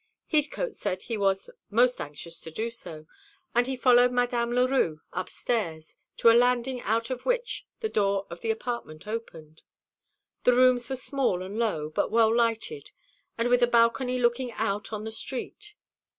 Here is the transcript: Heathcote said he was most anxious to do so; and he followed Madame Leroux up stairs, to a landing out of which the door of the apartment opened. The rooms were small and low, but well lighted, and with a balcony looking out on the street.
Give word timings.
Heathcote 0.29 0.73
said 0.73 1.03
he 1.03 1.15
was 1.15 1.47
most 1.69 2.01
anxious 2.01 2.39
to 2.39 2.49
do 2.49 2.71
so; 2.71 3.05
and 3.53 3.67
he 3.67 3.75
followed 3.75 4.11
Madame 4.11 4.51
Leroux 4.51 4.99
up 5.13 5.29
stairs, 5.29 5.95
to 6.17 6.31
a 6.31 6.33
landing 6.33 6.81
out 6.81 7.11
of 7.11 7.23
which 7.23 7.67
the 7.81 7.87
door 7.87 8.25
of 8.31 8.41
the 8.41 8.49
apartment 8.49 9.05
opened. 9.05 9.61
The 10.43 10.53
rooms 10.53 10.89
were 10.89 10.95
small 10.95 11.43
and 11.43 11.59
low, 11.59 11.87
but 11.91 12.09
well 12.09 12.35
lighted, 12.35 12.89
and 13.37 13.47
with 13.47 13.61
a 13.61 13.67
balcony 13.67 14.17
looking 14.17 14.51
out 14.53 14.91
on 14.91 15.03
the 15.03 15.11
street. 15.11 15.75